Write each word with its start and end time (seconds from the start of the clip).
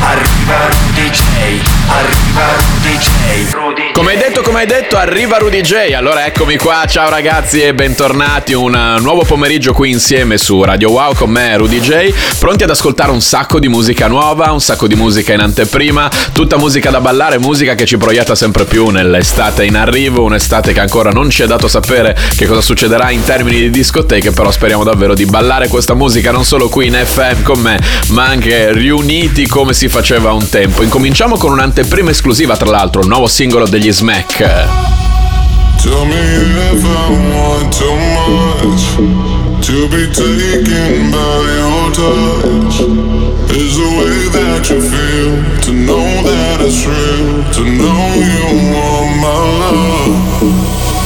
Arriva 0.00 0.68
Rudy 0.68 1.10
J. 1.10 1.60
Arriva 1.88 2.44
Rudy 2.54 2.98
J. 2.98 3.92
Come 3.92 4.12
hai 4.12 4.18
detto, 4.18 4.42
come 4.42 4.60
hai 4.60 4.66
detto, 4.66 4.96
arriva 4.96 5.38
Rudy 5.38 5.62
J. 5.62 5.92
Allora 5.94 6.26
eccomi 6.26 6.58
qua, 6.58 6.84
ciao 6.86 7.08
ragazzi 7.08 7.62
e 7.62 7.72
bentornati. 7.72 8.52
Un 8.52 8.74
uh, 8.74 9.00
nuovo 9.02 9.24
pomeriggio 9.24 9.72
qui 9.72 9.90
insieme 9.90 10.36
su 10.36 10.62
Radio 10.62 10.90
Wow 10.90 11.14
con 11.14 11.30
me, 11.30 11.56
Rudy 11.56 11.80
J. 11.80 12.12
Pronti 12.38 12.64
ad 12.64 12.70
ascoltare 12.70 13.10
un 13.10 13.22
sacco 13.22 13.58
di 13.58 13.68
musica 13.68 14.06
nuova, 14.06 14.52
un 14.52 14.60
sacco 14.60 14.86
di 14.86 14.94
musica 14.94 15.32
in 15.32 15.40
anteprima, 15.40 16.10
tutta 16.32 16.58
musica 16.58 16.90
da 16.90 17.00
ballare, 17.00 17.38
musica 17.38 17.74
che 17.74 17.86
ci 17.86 17.96
proietta 17.96 18.34
sempre 18.34 18.64
più 18.64 18.88
nell'estate 18.90 19.64
in 19.64 19.76
arrivo, 19.76 20.22
un'estate 20.24 20.74
che 20.74 20.80
ancora 20.80 21.10
non 21.10 21.30
ci 21.30 21.42
è 21.42 21.46
dato 21.46 21.68
sapere 21.68 22.16
che 22.36 22.46
cosa 22.46 22.60
succederà 22.60 23.10
in 23.10 23.24
termini 23.24 23.60
di 23.60 23.70
discoteche, 23.70 24.30
però 24.30 24.50
speriamo 24.50 24.84
davvero 24.84 25.14
di 25.14 25.24
ballare 25.24 25.68
questa 25.68 25.94
musica 25.94 26.30
non 26.30 26.44
solo 26.44 26.68
qui 26.68 26.86
in 26.86 26.94
FM 27.02 27.42
con 27.42 27.58
me, 27.60 27.80
ma 28.08 28.26
anche 28.26 28.72
riuniti 28.72 29.46
come 29.46 29.72
si 29.72 29.85
faceva 29.88 30.32
un 30.32 30.48
tempo. 30.48 30.82
Incominciamo 30.82 31.36
con 31.36 31.52
un'anteprima 31.52 32.10
esclusiva, 32.10 32.56
tra 32.56 32.70
l'altro, 32.70 33.02
il 33.02 33.08
nuovo 33.08 33.26
singolo 33.26 33.66
degli 33.66 33.92
Smack. 33.92 34.36
Tell 35.82 36.04
me 36.06 36.16
if 36.72 36.84
I 36.84 37.10
want 37.32 37.76
too 37.76 37.94
much 37.94 38.96
to 39.60 39.88
be 39.88 40.08
taken 40.10 41.10
by 41.10 41.44
your 41.58 41.90
touch. 41.92 42.80
Is 43.50 43.76
the 43.76 43.88
way 43.96 44.28
that 44.32 44.68
you 44.68 44.80
feel 44.80 45.42
to 45.62 45.72
know 45.72 46.22
that 46.22 46.60
it's 46.60 46.84
real, 46.84 47.44
to 47.52 47.62
know 47.62 48.14
you 48.14 48.72
want 48.74 49.16
my 49.20 49.38
love. 49.60 50.14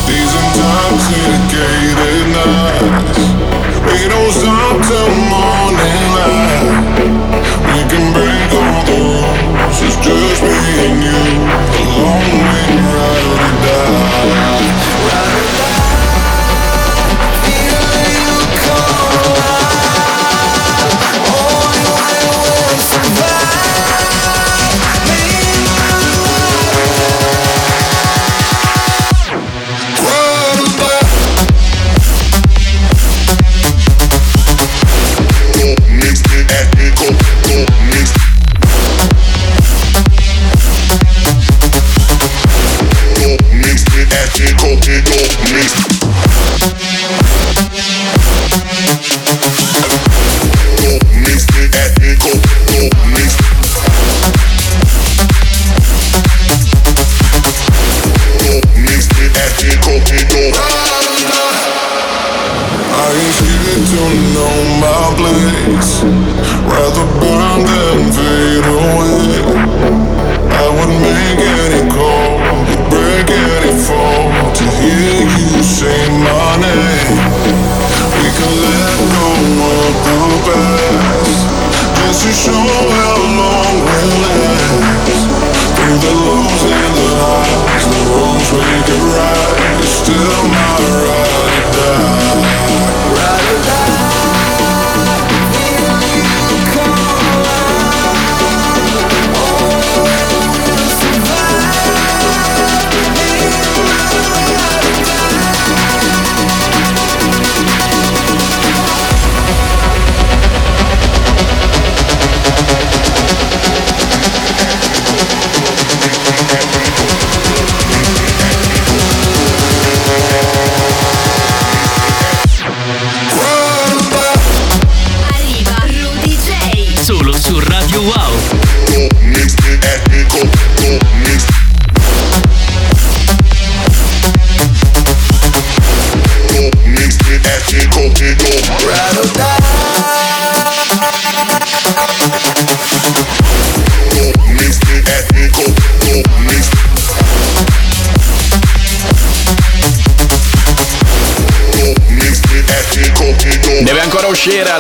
These 0.07 0.33
intoxicated 0.35 2.27
nights, 2.35 3.21
we 3.87 4.09
don't 4.09 4.33
stop 4.33 4.81
till 4.89 5.30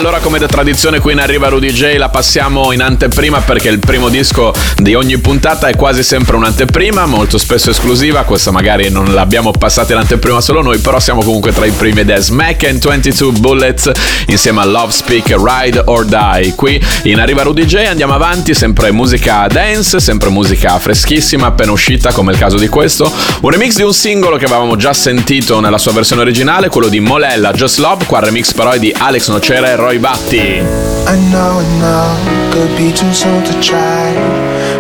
allora 0.01 0.21
come 0.21 0.39
da 0.39 0.47
tradizione 0.47 0.99
qui 0.99 1.13
in 1.13 1.19
Arriva 1.19 1.49
Rudy 1.49 1.73
J 1.73 1.97
la 1.99 2.09
passiamo 2.09 2.73
in 2.73 2.81
anteprima 2.81 3.43
perché 3.43 3.69
il 3.69 3.81
primo 3.81 4.09
disco 4.09 4.51
di 4.79 4.95
ogni 4.95 5.19
puntata 5.19 5.69
è 5.69 5.77
quasi 5.77 6.03
sempre 6.03 6.37
un'anteprima, 6.37 7.05
molto 7.05 7.37
spesso 7.37 7.69
esclusiva, 7.69 8.23
questa 8.23 8.51
magari 8.51 8.89
non 8.89 9.13
l'abbiamo 9.13 9.51
passata 9.51 9.93
in 9.93 9.99
anteprima 9.99 10.41
solo 10.41 10.63
noi, 10.63 10.79
però 10.79 10.99
siamo 10.99 11.23
comunque 11.23 11.53
tra 11.53 11.67
i 11.67 11.71
primi 11.71 12.01
ed 12.01 12.09
è 12.09 12.19
Smack 12.19 12.65
and 12.65 12.83
22 12.83 13.33
Bullets 13.33 13.91
insieme 14.29 14.63
a 14.63 14.65
Love 14.65 14.91
Speak 14.91 15.35
Ride 15.37 15.83
or 15.85 16.07
Die. 16.07 16.55
Qui 16.55 16.83
in 17.03 17.21
Arriva 17.21 17.43
Rudy 17.43 17.67
J 17.67 17.75
andiamo 17.87 18.15
avanti, 18.15 18.55
sempre 18.55 18.91
musica 18.93 19.47
dance, 19.49 20.01
sempre 20.01 20.31
musica 20.31 20.79
freschissima, 20.79 21.49
appena 21.49 21.73
uscita 21.73 22.11
come 22.13 22.33
il 22.33 22.39
caso 22.39 22.57
di 22.57 22.69
questo, 22.69 23.13
un 23.43 23.51
remix 23.51 23.77
di 23.77 23.83
un 23.83 23.93
singolo 23.93 24.39
che 24.39 24.47
avevamo 24.47 24.77
già 24.77 24.95
sentito 24.95 25.61
nella 25.61 25.79
sua 25.79 25.93
versione 25.93 26.23
originale, 26.23 26.71
quello 26.71 26.89
di 26.89 27.01
Molella 27.01 27.53
Just 27.53 27.77
Love, 27.77 28.07
qua 28.07 28.21
remix 28.21 28.55
però 28.55 28.71
è 28.71 28.79
di 28.79 28.95
Alex 28.97 29.29
Nocera 29.29 29.69
e 29.69 29.77
Roy 29.77 29.90
Batti. 29.99 30.61
I 31.07 31.17
know, 31.33 31.59
I 31.59 31.67
know, 31.83 32.53
could 32.53 32.77
be 32.77 32.93
too 32.93 33.13
soon 33.13 33.43
to 33.45 33.55
try. 33.61 34.15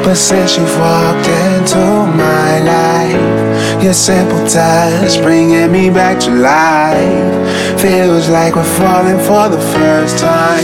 But 0.04 0.14
since 0.14 0.56
you've 0.56 0.78
walked 0.78 1.26
into 1.26 1.82
my 2.14 2.60
life, 2.60 3.82
your 3.82 3.94
simple 3.94 4.46
touch 4.46 5.20
bringing 5.22 5.72
me 5.72 5.90
back 5.90 6.20
to 6.20 6.30
life. 6.30 7.80
Feels 7.80 8.28
like 8.28 8.54
we're 8.54 8.74
falling 8.78 9.18
for 9.18 9.48
the 9.48 9.60
first 9.74 10.18
time. 10.18 10.62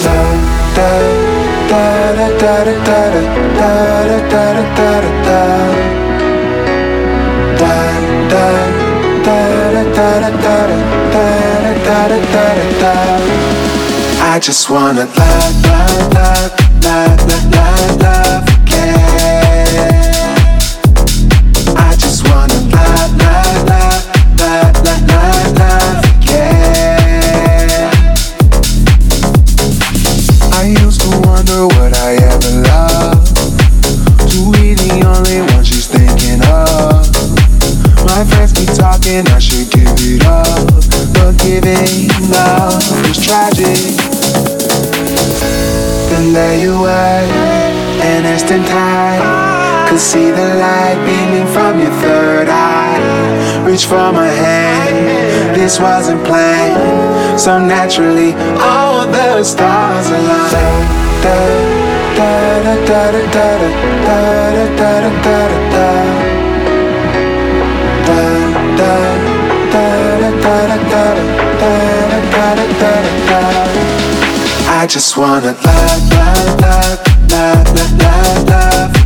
Da, 0.76 0.90
da, 1.70 2.14
da, 2.14 2.36
da, 2.38 2.64
da, 2.64 3.00
da, 3.00 3.70
da, 4.06 4.18
da, 4.30 4.62
da. 5.26 5.42
Da, 7.58 7.74
da, 8.30 8.46
da, 8.46 9.26
da, 9.26 9.42
da, 9.66 10.06
da, 10.06 10.30
da, 10.30 10.56
da, 10.56 10.94
da, 11.12 11.38
da, 11.86 12.18
da, 12.32 12.54
da, 12.54 12.80
da. 12.80 13.65
I 14.36 14.38
just 14.38 14.68
wanna 14.68 15.06
la 15.16 15.48
la 15.64 16.50
la 16.82 17.06
la 17.26 17.50
la. 17.50 17.55
Could 49.96 50.02
see 50.02 50.30
the 50.30 50.48
light 50.60 50.98
beaming 51.06 51.46
from 51.54 51.80
your 51.80 51.90
third 52.04 52.48
eye. 52.50 53.64
Reach 53.64 53.86
for 53.86 54.12
my 54.12 54.28
hand, 54.28 55.56
this 55.56 55.80
wasn't 55.80 56.22
planned. 56.22 57.40
So 57.40 57.58
naturally, 57.58 58.34
all 58.60 59.06
the 59.06 59.42
stars 59.42 60.06
aligned. 60.10 60.86
Da, 61.24 61.36
da, 62.14 62.30
da, 62.60 62.76
da, 62.84 63.10
da, 63.10 63.46
da, 63.46 63.72
da, 64.04 64.20
da, 64.76 64.76
da, 64.76 65.00
da, 65.24 65.38
da, 65.48 65.70
da. 65.72 65.88
Wanna 68.06 68.76
love, 68.76 69.24
love, 69.72 70.20
love, 70.20 70.66
love, 70.66 70.92
love, 70.92 71.20
love, 71.96 72.36
love 72.36 72.60
again. 72.68 73.04
I 74.68 74.86
just 74.86 75.16
wanna 75.16 75.56
love, 75.64 76.10
love, 76.12 76.60
love, 76.60 77.00
love, 77.30 77.72
love, 77.98 78.48
love. 78.50 79.05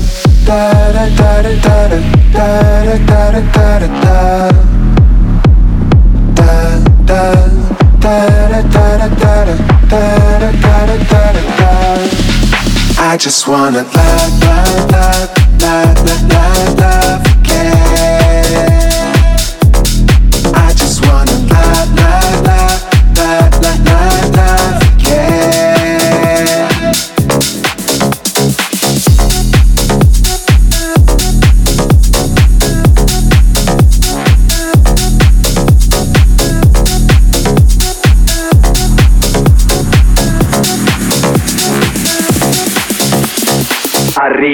I 13.03 13.17
just 13.17 13.45
wanna 13.45 13.83
love, 13.83 14.41
love, 14.41 14.91
love, 14.91 15.61
love, 15.61 16.05
love, 16.05 16.29
love, 16.29 16.79
love 16.79 17.30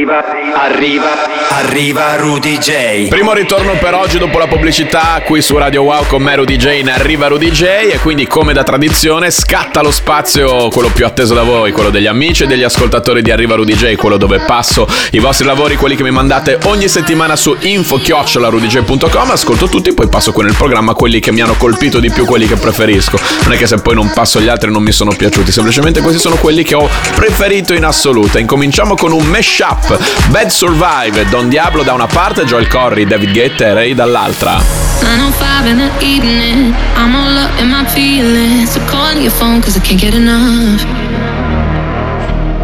Arriva, 0.07 0.56
arriva, 0.56 1.37
arriva 1.57 2.15
Rudy 2.18 2.59
J. 2.59 3.07
Primo 3.07 3.33
ritorno 3.33 3.75
per 3.80 3.95
oggi 3.95 4.19
dopo 4.19 4.38
la 4.38 4.45
pubblicità 4.45 5.24
qui 5.25 5.42
su 5.42 5.57
Radio 5.57 5.81
Wow 5.81 6.06
con 6.06 6.21
me 6.21 6.36
Rudy 6.36 6.56
J 6.56 6.81
in 6.81 6.89
Arriva 6.89 7.25
Rudy 7.27 7.50
J 7.50 7.63
e 7.63 7.98
quindi 8.00 8.27
come 8.27 8.54
da 8.54 8.62
tradizione 8.62 9.31
scatta 9.31 9.81
lo 9.81 9.89
spazio, 9.89 10.69
quello 10.69 10.89
più 10.89 11.04
atteso 11.04 11.33
da 11.33 11.42
voi, 11.42 11.71
quello 11.71 11.89
degli 11.89 12.06
amici 12.06 12.44
e 12.44 12.45
degli 12.45 12.62
ascoltatori 12.62 13.24
di 13.24 13.31
Arriva 13.31 13.56
Rudy 13.56 13.74
J, 13.74 13.95
quello 13.95 14.18
dove 14.18 14.39
passo 14.42 14.88
i 15.12 15.19
vostri 15.19 15.48
lavori, 15.48 15.75
quelli 15.77 15.95
che 15.95 16.04
mi 16.04 16.12
mandate 16.12 16.59
ogni 16.65 16.88
settimana 16.88 17.36
su 17.36 17.56
info-rudyj.com, 17.60 19.31
ascolto 19.31 19.68
tutti, 19.68 19.94
poi 19.95 20.07
passo 20.10 20.31
qui 20.31 20.44
nel 20.44 20.56
programma 20.56 20.94
quelli 20.94 21.19
che 21.19 21.31
mi 21.31 21.42
hanno 21.42 21.56
colpito 21.56 22.00
di 22.00 22.12
più, 22.12 22.25
quelli 22.25 22.45
che 22.45 22.56
preferisco. 22.56 23.19
Non 23.44 23.53
è 23.53 23.57
che 23.57 23.65
se 23.65 23.77
poi 23.77 23.95
non 23.95 24.12
passo 24.13 24.39
gli 24.39 24.48
altri 24.48 24.71
non 24.71 24.83
mi 24.83 24.92
sono 24.92 25.12
piaciuti, 25.12 25.51
semplicemente 25.51 26.01
questi 26.01 26.19
sono 26.19 26.36
quelli 26.36 26.62
che 26.62 26.75
ho 26.75 26.88
preferito 27.15 27.74
in 27.74 27.83
assoluto. 27.83 28.38
Incominciamo 28.38 28.94
con 28.94 29.12
un 29.12 29.25
mashup, 29.25 29.98
Bad 30.27 30.50
Survive, 30.50 31.25
Don 31.47 31.55
Diablo 31.55 31.83
da 31.83 31.94
una 31.94 32.07
parte, 32.07 32.44
Joel 32.44 32.67
Corry, 32.67 33.05
David 33.05 33.31
Guetta 33.31 33.67
e 33.67 33.73
Ray 33.73 33.94
dall'altra. 33.94 34.61
905 34.99 35.69
in 35.69 35.77
the 35.77 36.05
evening, 36.05 36.75
I'm 36.97 37.15
all 37.15 37.38
up 37.38 37.57
in 37.57 37.69
my 37.69 37.85
feelings. 37.85 38.71
So 38.71 38.81
calling 38.81 39.21
your 39.21 39.31
phone 39.31 39.61
cause 39.61 39.77
I 39.77 39.79
can't 39.79 39.97
get 39.97 40.13
enough. 40.13 40.83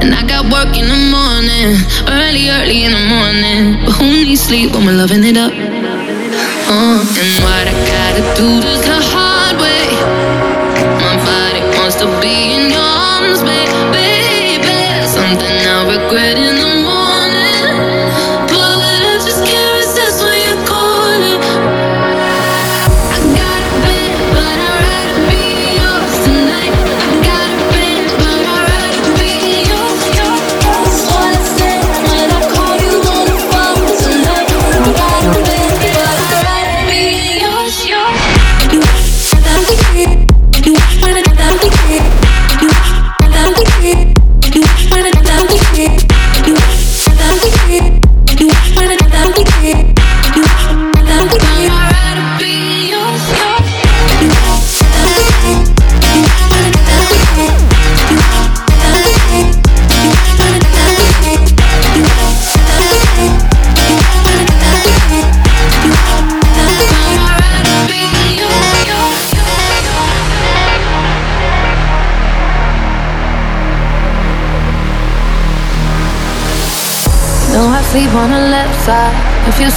And 0.01 0.13
I 0.13 0.21
got 0.27 0.51
work 0.51 0.75
in 0.75 0.89
the 0.89 1.00
morning, 1.15 1.80
early, 2.09 2.50
early 2.50 2.83
in 2.83 2.91
the 2.91 3.06
morning. 3.07 3.80
But 3.85 3.94
who 3.94 4.25
needs 4.25 4.41
sleep 4.41 4.74
when 4.74 4.86
we're 4.86 5.00
loving 5.00 5.24
it 5.24 5.38
up? 5.38 5.53
Uh, 6.68 7.00
and 7.00 7.31
what 7.39 7.63
I 7.63 7.75
gotta 7.88 8.24
do 8.36 8.59
is 8.68 8.81
the 8.83 9.00
hard 9.00 9.62
way. 9.63 9.88
My 11.00 11.15
body 11.24 11.63
wants 11.79 11.95
to 12.03 12.07
be 12.19 12.51
in 12.51 12.69
your 12.69 12.83
arms, 12.83 13.44
baby. 13.44 15.07
Something 15.07 15.56
I'll 15.71 15.88
regret 15.88 16.52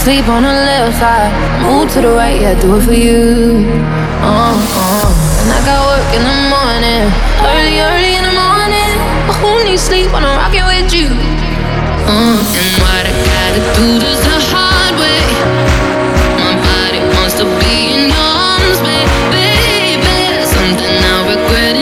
sleep 0.07 0.29
on 0.29 0.45
the 0.45 0.55
left 0.71 1.03
side, 1.03 1.35
move 1.67 1.91
to 1.91 2.01
the 2.01 2.15
right, 2.15 2.41
yeah, 2.41 2.55
do 2.63 2.79
it 2.79 2.83
for 2.87 2.95
you. 2.95 3.67
Uh, 4.23 4.55
uh. 4.55 5.43
And 5.43 5.51
I 5.51 5.59
got 5.67 5.83
work 5.83 6.07
in 6.15 6.23
the 6.23 6.39
morning, 6.47 7.11
early, 7.43 7.83
early 7.83 8.15
in 8.15 8.23
the 8.23 8.37
morning. 8.39 8.93
But 9.27 9.35
who 9.43 9.51
needs 9.67 9.83
sleep 9.83 10.07
when 10.15 10.23
I'm 10.23 10.39
rocking 10.39 10.63
with 10.63 10.95
you? 10.95 11.11
Uh, 12.07 12.39
and 12.39 12.71
what 12.79 13.03
I 13.03 13.15
gotta 13.35 13.63
do 13.75 13.89
is 14.07 14.23
the 14.23 14.39
hard 14.47 14.95
way. 15.03 15.27
My 16.39 16.55
body 16.55 17.03
wants 17.19 17.35
to 17.43 17.47
be 17.59 17.99
in 17.99 18.15
arms, 18.15 18.79
baby. 18.87 19.59
Something 20.47 21.03
I'll 21.03 21.27
regret 21.35 21.75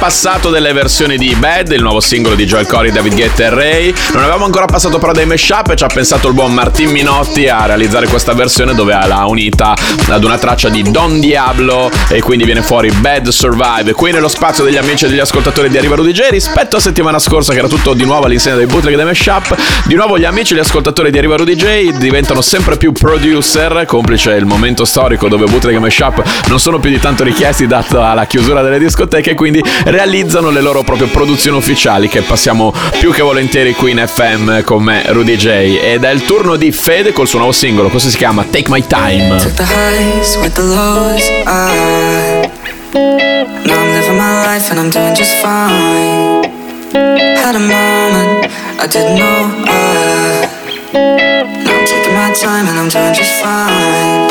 passato 0.00 0.48
delle 0.48 0.72
versioni 0.72 1.18
di 1.18 1.34
Bad, 1.34 1.72
il 1.72 1.82
nuovo 1.82 2.00
singolo 2.00 2.34
di 2.34 2.46
Joel 2.46 2.66
Corey, 2.66 2.90
David 2.90 3.14
Guetta 3.14 3.44
e 3.44 3.50
Ray. 3.50 3.94
Non 4.14 4.22
avevamo 4.22 4.46
ancora 4.46 4.64
passato 4.64 4.98
però 4.98 5.12
dei 5.12 5.26
mashup 5.26 5.68
e 5.72 5.76
ci 5.76 5.84
ha 5.84 5.88
pensato 5.88 6.26
il 6.28 6.32
buon 6.32 6.54
Martin 6.54 6.88
Minotti 6.88 7.46
a 7.48 7.66
realizzare 7.66 8.06
questa 8.06 8.32
versione 8.32 8.74
dove 8.74 8.94
l'ha 8.94 9.26
unita 9.26 9.74
ad 10.08 10.24
una 10.24 10.38
traccia 10.38 10.70
di 10.70 10.90
Don 10.90 11.20
Diablo 11.20 11.90
e 12.08 12.22
quindi 12.22 12.44
viene 12.44 12.62
fuori 12.62 12.90
Bad 12.90 13.28
Survive. 13.28 13.92
Qui 13.92 14.10
nello 14.10 14.28
spazio 14.28 14.64
degli 14.64 14.78
amici 14.78 15.04
e 15.04 15.08
degli 15.08 15.18
ascoltatori 15.18 15.68
di 15.68 15.76
Arriva 15.76 15.96
Rudy 15.96 16.12
J 16.12 16.28
rispetto 16.30 16.76
a 16.76 16.80
settimana 16.80 17.18
scorsa 17.18 17.52
che 17.52 17.58
era 17.58 17.68
tutto 17.68 17.92
di 17.92 18.06
nuovo 18.06 18.24
all'insegna 18.24 18.56
dei 18.56 18.66
bootleg 18.66 18.94
e 18.94 18.96
dei 18.96 19.04
mashup. 19.04 19.54
Di 19.84 19.94
nuovo 19.96 20.18
gli 20.18 20.24
amici 20.24 20.54
e 20.54 20.56
gli 20.56 20.60
ascoltatori 20.60 21.10
di 21.10 21.18
Arriva 21.18 21.36
Rudy 21.36 21.56
J 21.56 21.98
diventano 21.98 22.40
sempre 22.40 22.78
più 22.78 22.92
producer, 22.92 23.84
complice 23.84 24.30
il 24.30 24.46
momento 24.46 24.86
storico 24.86 25.28
dove 25.28 25.44
bootleg 25.44 25.74
e 25.74 25.78
mashup 25.78 26.22
non 26.48 26.58
sono 26.58 26.78
più 26.78 26.88
di 26.88 26.98
tanto 26.98 27.22
richiesti 27.22 27.66
data 27.66 28.14
la 28.14 28.24
chiusura 28.24 28.62
delle 28.62 28.78
discoteche, 28.78 29.34
quindi 29.34 29.62
realizzano 29.90 30.50
le 30.50 30.60
loro 30.60 30.82
proprie 30.82 31.08
produzioni 31.08 31.56
ufficiali 31.56 32.08
che 32.08 32.22
passiamo 32.22 32.72
più 32.98 33.12
che 33.12 33.22
volentieri 33.22 33.74
qui 33.74 33.90
in 33.90 34.02
FM 34.06 34.62
con 34.62 34.82
me 34.82 35.02
Rudy 35.06 35.36
J. 35.36 35.46
Ed 35.82 36.04
è 36.04 36.10
il 36.10 36.24
turno 36.24 36.56
di 36.56 36.70
Fede 36.70 37.12
col 37.12 37.26
suo 37.26 37.38
nuovo 37.38 37.52
singolo, 37.52 37.88
questo 37.88 38.08
si 38.08 38.16
chiama 38.16 38.44
Take 38.44 38.70
My 38.70 38.86
Time. 38.86 39.36
Took 39.38 39.54
the 39.54 39.64
highs 39.64 40.36
with 40.36 40.54
the 40.54 40.62
lows. 40.62 41.28
I 41.46 42.48
now 42.92 43.78
I'm 43.78 43.92
living 43.92 44.16
my 44.16 44.46
life 44.46 44.70
and 44.70 44.78
I'm 44.78 44.90
doing 44.90 45.14
just 45.14 45.34
fine. 45.42 46.48
Had 46.92 47.56
a 47.56 47.58
moment 47.58 48.48
I 48.78 48.86
didn't 48.86 49.16
know. 49.16 49.50
I 49.66 50.48
now 50.92 51.78
I'm 51.78 51.86
taking 51.86 52.14
my 52.14 52.32
time 52.32 52.66
and 52.68 52.78
I'm 52.78 52.88
doing 52.88 53.14
just 53.14 53.32
fine. 53.42 54.28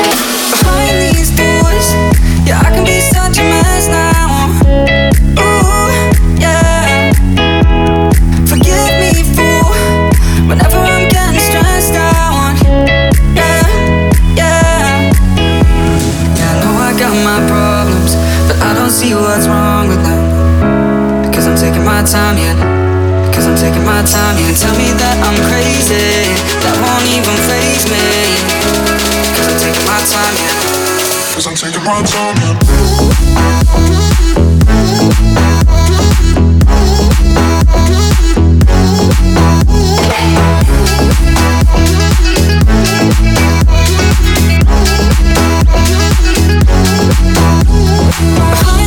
Behind 0.52 1.16
these 1.16 1.32
doors, 1.32 1.94
yeah, 2.48 2.62
I 2.62 2.72
can 2.72 2.84
be 2.84 2.99
Cause 31.36 31.48
I'm 31.48 31.56
taking 31.56 31.86
my 31.86 32.02
time, 32.02 32.36
yeah. 32.42 32.89
Oh. 48.12 48.79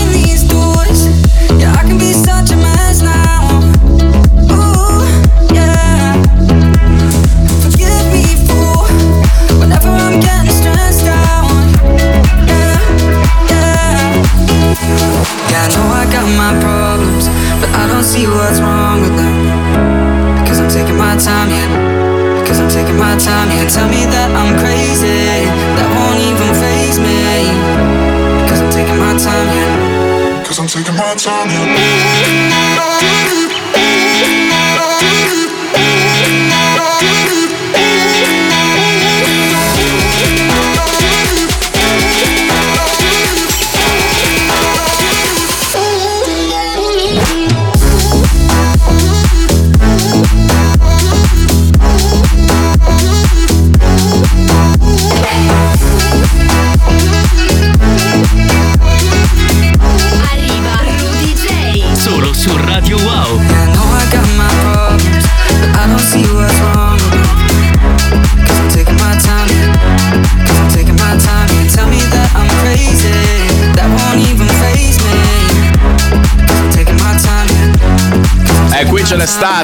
Time, 31.23 31.52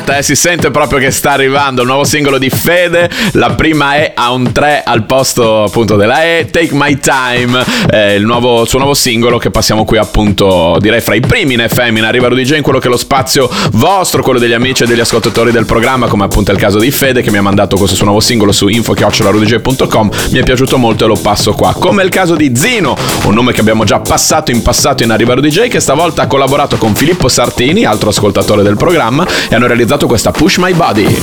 stata, 0.09 0.17
eh, 0.17 0.23
si 0.23 0.35
sente 0.35 0.71
proprio 0.71 0.99
che 0.99 1.11
sta 1.11 1.33
arrivando 1.33 1.83
il 1.83 1.87
nuovo 1.87 2.05
singolo 2.05 2.39
di 2.39 2.49
Fede. 2.49 3.11
La 3.33 3.51
prima 3.51 3.97
E 3.97 4.13
ha 4.15 4.33
un 4.33 4.51
3 4.51 4.83
al 4.85 5.05
posto 5.05 5.65
appunto 5.65 5.97
della 5.97 6.25
E. 6.25 6.49
Take 6.51 6.71
My 6.73 6.99
Time, 6.99 7.63
eh, 7.91 8.15
il, 8.15 8.25
nuovo, 8.25 8.65
suo 8.65 8.79
nuovo 8.79 8.95
singolo 8.95 9.39
che 9.39 9.51
passiamo 9.51 9.85
qui 9.85 9.99
appunto 9.99 10.77
direi 10.81 11.01
fra 11.01 11.15
i 11.15 11.21
primi 11.21 11.55
in 11.55 11.67
FM 11.69 11.99
in 11.99 12.05
Arriva 12.05 12.29
Rudy 12.29 12.45
J, 12.45 12.57
in 12.57 12.63
quello 12.63 12.79
che 12.79 12.87
è 12.87 12.91
lo 12.91 12.97
spazio 12.97 13.51
vostro, 13.73 14.23
quello 14.23 14.39
degli 14.39 14.53
amici 14.53 14.85
e 14.85 14.87
degli 14.87 15.01
ascoltatori 15.01 15.51
del 15.51 15.67
programma, 15.67 16.07
come 16.07 16.25
appunto 16.25 16.51
è 16.51 16.55
il 16.55 16.61
caso 16.61 16.79
di 16.79 16.91
Fede 16.91 17.21
che 17.23 17.31
mi 17.31 17.39
ha 17.39 17.43
mandato 17.43 17.77
questo 17.77 17.97
suo 17.97 18.07
nuovo 18.07 18.21
singolo 18.21 18.53
su 18.53 18.69
info.rudyj.com. 18.69 20.11
Mi 20.31 20.39
è 20.39 20.43
piaciuto 20.43 20.79
molto 20.79 21.05
e 21.05 21.09
lo 21.09 21.19
passo 21.21 21.53
qua. 21.53 21.75
Come 21.75 22.03
è 22.03 22.05
il 22.05 22.11
caso 22.11 22.35
di 22.35 22.53
Zino, 22.55 22.97
un 23.25 23.35
nome 23.35 23.53
che 23.53 23.61
abbiamo 23.61 23.85
già 23.85 24.01
passato 24.01 24.51
in 24.51 24.63
passato 24.63 25.03
in 25.03 25.11
Arriva 25.11 25.35
Rudy 25.35 25.51
J, 25.51 25.69
che 25.69 25.81
stavolta 25.81 26.23
ha 26.23 26.27
collaborato 26.27 26.77
con 26.77 26.95
Filippo 26.95 27.29
Sartini, 27.29 27.85
altro 27.85 28.09
ascoltatore 28.11 28.63
del 28.63 28.77
programma, 28.77 29.27
e 29.49 29.55
hanno 29.55 29.67
realizzato 29.67 29.98
questa 30.07 30.31
Push 30.31 30.59
My 30.59 30.75
Body. 30.75 31.19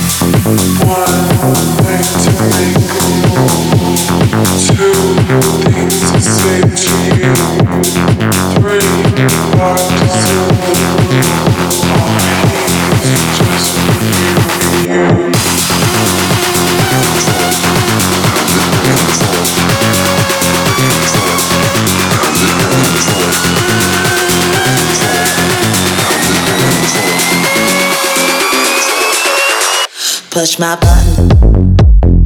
Push 30.36 30.58
my 30.58 30.76
button. 30.76 31.74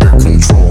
Control. 0.01 0.70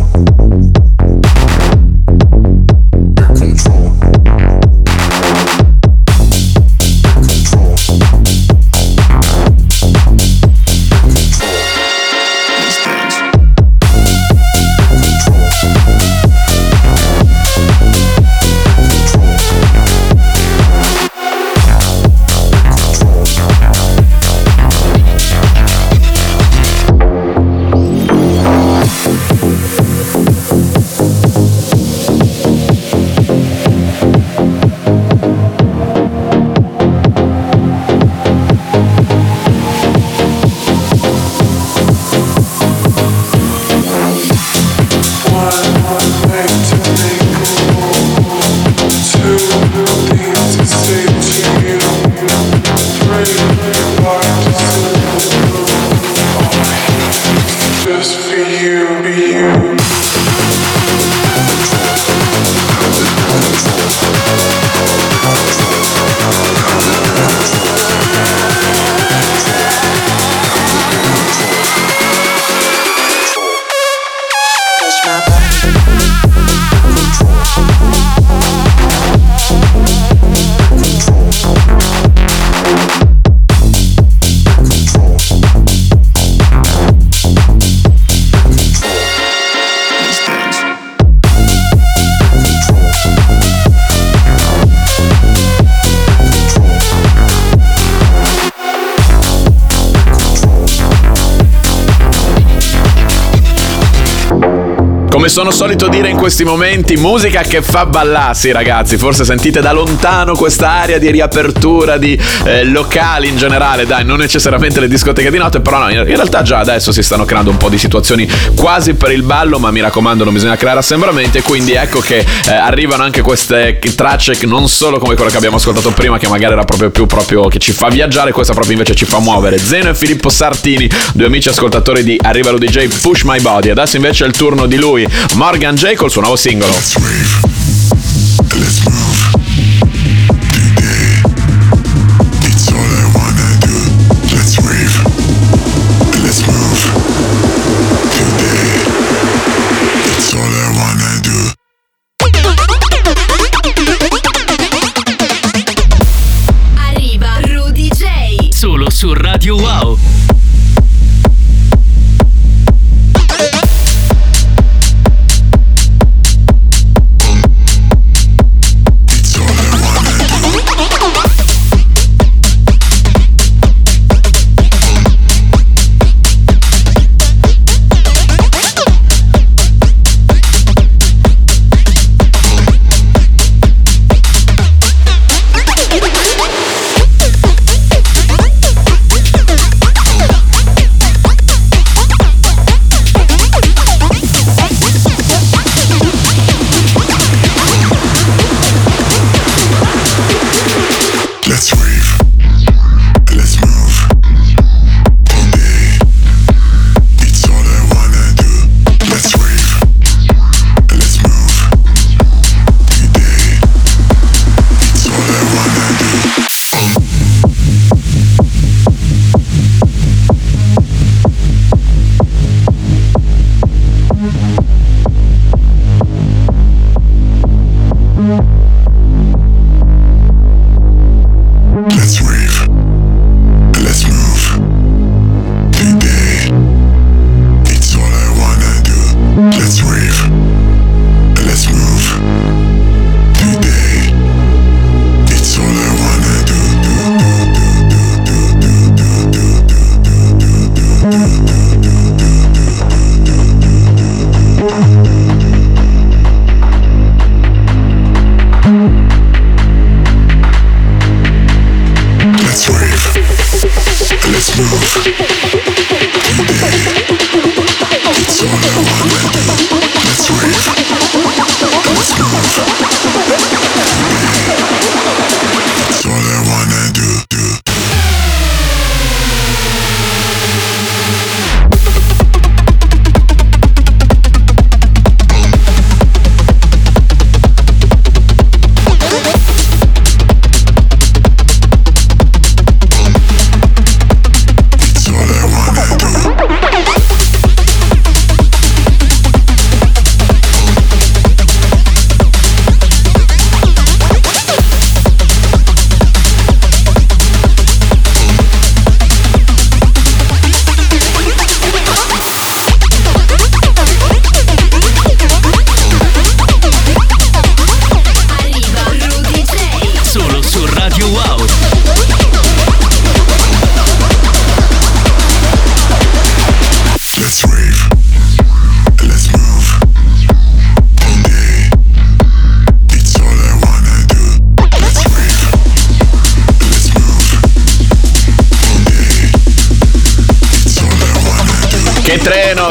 Sono 105.40 105.52
solito 105.52 105.88
dire 105.88 106.10
in 106.10 106.18
questi 106.18 106.44
momenti, 106.44 106.98
musica 106.98 107.44
che 107.44 107.62
fa 107.62 107.86
ballarsi, 107.86 108.52
ragazzi. 108.52 108.98
Forse 108.98 109.24
sentite 109.24 109.62
da 109.62 109.72
lontano 109.72 110.36
questa 110.36 110.70
aria 110.70 111.00
di 111.00 111.10
riapertura 111.10 111.96
di 111.96 112.20
eh, 112.44 112.66
locali 112.66 113.30
in 113.30 113.38
generale, 113.38 113.86
dai, 113.86 114.04
non 114.04 114.18
necessariamente 114.18 114.82
le 114.82 114.90
discoteche 114.90 115.32
di 115.32 115.38
notte, 115.38 115.62
però 115.62 115.80
no, 115.80 115.90
in 115.92 116.04
realtà 116.04 116.42
già 116.42 116.60
adesso 116.60 116.92
si 116.92 117.02
stanno 117.02 117.24
creando 117.24 117.52
un 117.52 117.56
po' 117.56 117.70
di 117.70 117.78
situazioni 117.78 118.30
quasi 118.54 118.96
per 118.96 119.12
il 119.12 119.24
ballo, 119.24 119.60
ma 119.60 119.72
mi 119.72 119.80
raccomando, 119.80 120.26
non 120.26 120.34
bisogna 120.34 120.58
creare 120.58 120.80
assembramenti 120.80 121.38
e 121.38 121.42
quindi 121.42 121.72
ecco 121.72 122.02
che 122.02 122.18
eh, 122.18 122.52
arrivano 122.52 123.04
anche 123.04 123.22
queste 123.22 123.80
tracce 123.96 124.38
non 124.46 124.68
solo 124.68 125.00
come 125.00 125.16
quello 125.16 125.32
che 125.32 125.38
abbiamo 125.38 125.56
ascoltato 125.56 125.92
prima, 125.92 126.18
che 126.18 126.28
magari 126.28 126.52
era 126.52 126.66
proprio 126.66 126.90
più 126.90 127.06
proprio 127.06 127.48
che 127.48 127.60
ci 127.60 127.72
fa 127.72 127.88
viaggiare, 127.88 128.34
questa 128.34 128.52
proprio 128.52 128.74
invece 128.74 128.94
ci 128.94 129.06
fa 129.06 129.20
muovere. 129.20 129.58
Zeno 129.58 129.88
e 129.88 129.96
Filippo 129.96 130.28
Sartini, 130.28 130.90
due 131.14 131.28
amici 131.28 131.48
ascoltatori 131.48 132.04
di 132.04 132.20
Arriva 132.22 132.52
lo 132.52 132.58
DJ 132.58 132.90
Push 133.00 133.22
My 133.24 133.40
Body. 133.40 133.70
Adesso 133.70 133.96
invece 133.96 134.26
è 134.26 134.28
il 134.28 134.34
turno 134.34 134.66
di 134.66 134.76
lui, 134.76 135.08
Morgan 135.36 135.76
J 135.76 135.96
col 135.96 136.10
suo 136.10 136.22
nuovo 136.22 136.36
singolo. 136.36 137.49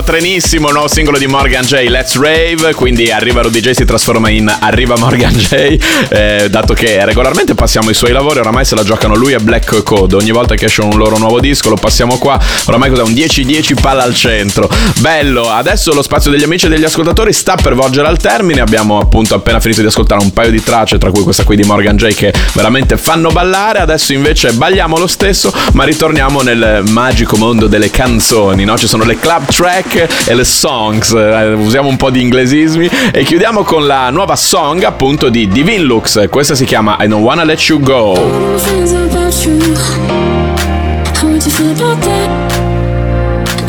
Trenissimo, 0.02 0.70
nuovo 0.70 0.88
singolo 0.88 1.18
di 1.18 1.26
Morgan 1.26 1.64
J, 1.64 1.88
Let's 1.88 2.16
Rave, 2.16 2.74
quindi 2.74 3.10
Arriva 3.10 3.42
Rudy 3.42 3.60
J 3.60 3.70
si 3.70 3.84
trasforma 3.84 4.28
in 4.28 4.54
Arriva 4.60 4.96
Morgan 4.98 5.32
J, 5.32 5.78
eh, 6.08 6.46
dato 6.50 6.74
che 6.74 7.04
regolarmente 7.04 7.54
passiamo 7.54 7.90
i 7.90 7.94
suoi 7.94 8.12
lavori, 8.12 8.38
oramai 8.38 8.64
se 8.64 8.74
la 8.74 8.84
giocano 8.84 9.14
lui 9.14 9.32
e 9.32 9.38
Black 9.38 9.82
Code, 9.82 10.16
ogni 10.16 10.30
volta 10.30 10.54
che 10.54 10.66
esce 10.66 10.82
un 10.82 10.96
loro 10.96 11.18
nuovo 11.18 11.40
disco 11.40 11.68
lo 11.68 11.76
passiamo 11.76 12.18
qua, 12.18 12.38
oramai 12.66 12.90
cos'è 12.90 13.02
un 13.02 13.12
10-10 13.12 13.80
palla 13.80 14.02
al 14.02 14.14
centro, 14.14 14.68
bello, 14.98 15.50
adesso 15.50 15.92
lo 15.92 16.02
spazio 16.02 16.30
degli 16.30 16.44
amici 16.44 16.66
e 16.66 16.68
degli 16.68 16.84
ascoltatori 16.84 17.32
sta 17.32 17.56
per 17.56 17.74
volgere 17.74 18.08
al 18.08 18.18
termine, 18.18 18.60
abbiamo 18.60 19.00
appunto 19.00 19.34
appena 19.34 19.58
finito 19.60 19.80
di 19.80 19.86
ascoltare 19.86 20.22
un 20.22 20.32
paio 20.32 20.50
di 20.50 20.62
tracce, 20.62 20.98
tra 20.98 21.10
cui 21.10 21.22
questa 21.22 21.44
qui 21.44 21.56
di 21.56 21.64
Morgan 21.64 21.96
J 21.96 22.14
che 22.14 22.32
veramente 22.52 22.96
fanno 22.96 23.30
ballare, 23.30 23.78
adesso 23.78 24.12
invece 24.12 24.52
balliamo 24.52 24.98
lo 24.98 25.06
stesso, 25.06 25.52
ma 25.72 25.84
ritorniamo 25.84 26.42
nel 26.42 26.82
magico 26.88 27.36
mondo 27.36 27.66
delle 27.66 27.90
canzoni, 27.90 28.64
no? 28.64 28.76
Ci 28.76 28.86
sono 28.86 29.04
le 29.04 29.18
club 29.18 29.46
track 29.46 29.87
e 29.94 30.34
le 30.34 30.44
songs, 30.44 31.12
eh, 31.12 31.52
usiamo 31.52 31.88
un 31.88 31.96
po' 31.96 32.10
di 32.10 32.20
inglesismi 32.20 32.88
e 33.12 33.24
chiudiamo 33.24 33.62
con 33.62 33.86
la 33.86 34.10
nuova 34.10 34.36
song 34.36 34.82
appunto 34.84 35.28
di 35.28 35.48
Divin 35.48 35.82
Lux, 35.82 36.28
questa 36.28 36.54
si 36.54 36.64
chiama 36.64 36.96
I 37.00 37.08
Don't 37.08 37.24
Wanna 37.24 37.44
Let 37.44 37.60
You 37.68 37.80
Go. 37.80 38.16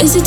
Is 0.01 0.15
it 0.15 0.25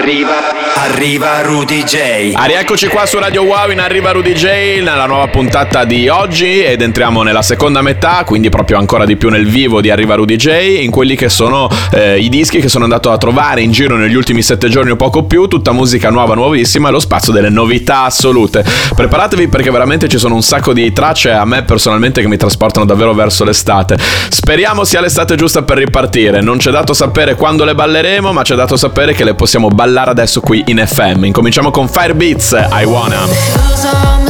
Arriva, 0.00 0.59
arriva 1.00 1.40
Rudy 1.40 1.82
J. 1.82 2.32
Ah, 2.34 2.44
rieccoci 2.44 2.86
qua 2.88 3.06
su 3.06 3.18
Radio 3.18 3.42
Wow 3.44 3.70
in 3.70 3.80
Arriva 3.80 4.10
Rudy 4.10 4.34
J 4.34 4.82
nella 4.82 5.06
nuova 5.06 5.28
puntata 5.28 5.84
di 5.84 6.08
oggi 6.08 6.62
ed 6.62 6.82
entriamo 6.82 7.22
nella 7.22 7.40
seconda 7.40 7.80
metà, 7.80 8.22
quindi 8.26 8.50
proprio 8.50 8.76
ancora 8.76 9.06
di 9.06 9.16
più 9.16 9.30
nel 9.30 9.48
vivo 9.48 9.80
di 9.80 9.90
Arriva 9.90 10.14
Rudy 10.16 10.36
J, 10.36 10.82
in 10.82 10.90
quelli 10.90 11.16
che 11.16 11.30
sono 11.30 11.70
eh, 11.92 12.18
i 12.18 12.28
dischi 12.28 12.60
che 12.60 12.68
sono 12.68 12.84
andato 12.84 13.10
a 13.10 13.16
trovare 13.16 13.62
in 13.62 13.70
giro 13.70 13.96
negli 13.96 14.14
ultimi 14.14 14.42
sette 14.42 14.68
giorni 14.68 14.90
o 14.90 14.96
poco 14.96 15.24
più, 15.24 15.46
tutta 15.46 15.72
musica 15.72 16.10
nuova, 16.10 16.34
nuovissima 16.34 16.90
e 16.90 16.92
lo 16.92 17.00
spazio 17.00 17.32
delle 17.32 17.48
novità 17.48 18.02
assolute. 18.02 18.62
Preparatevi 18.94 19.48
perché 19.48 19.70
veramente 19.70 20.06
ci 20.06 20.18
sono 20.18 20.34
un 20.34 20.42
sacco 20.42 20.74
di 20.74 20.92
tracce 20.92 21.30
a 21.30 21.46
me 21.46 21.62
personalmente 21.62 22.20
che 22.20 22.28
mi 22.28 22.36
trasportano 22.36 22.84
davvero 22.84 23.14
verso 23.14 23.44
l'estate. 23.44 23.96
Speriamo 24.28 24.84
sia 24.84 25.00
l'estate 25.00 25.34
giusta 25.36 25.62
per 25.62 25.78
ripartire, 25.78 26.42
non 26.42 26.58
c'è 26.58 26.70
dato 26.70 26.92
sapere 26.92 27.36
quando 27.36 27.64
le 27.64 27.74
balleremo, 27.74 28.34
ma 28.34 28.42
c'è 28.42 28.54
dato 28.54 28.76
sapere 28.76 29.14
che 29.14 29.24
le 29.24 29.32
possiamo 29.32 29.68
ballare 29.68 30.10
adesso 30.10 30.42
qui 30.42 30.62
in 30.66 30.88
FM. 30.90 31.24
Incominciamo 31.26 31.70
con 31.70 31.88
Firebeats, 31.88 32.52
I 32.72 32.84
Wanna. 32.84 34.29